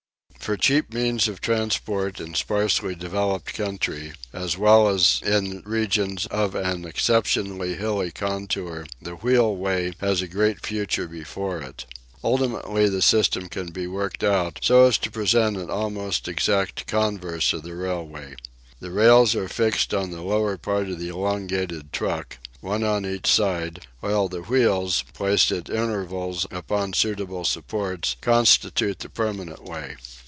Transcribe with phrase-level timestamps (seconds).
[0.41, 6.55] For cheap means of transport in sparsely developed country, as well as in regions of
[6.55, 11.85] an exceptionally hilly contour, the "wheelway" has a great future before it.
[12.23, 17.53] Ultimately the system can be worked out so as to present an almost exact converse
[17.53, 18.35] of the railway.
[18.79, 23.27] The rails are fixed on the lower part of the elongated truck, one on each
[23.27, 29.97] side; while the wheels, placed at intervals upon suitable supports, constitute the permanent way.